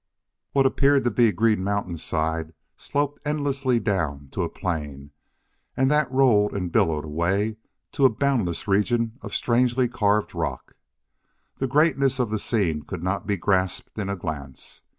[0.53, 5.11] What appeared to be a green mountainside sloped endlessly down to a plain,
[5.77, 7.57] and that rolled and billowed away
[7.91, 10.73] to a boundless region of strangely carved rock.
[11.59, 14.81] The greatness of the scene could not be grasped in a glance.